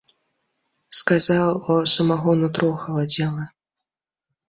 Сказаў, 0.99 1.45
а 1.45 1.63
ў 1.81 1.85
самога 1.95 2.37
нутро 2.43 2.69
халадзела. 2.85 3.43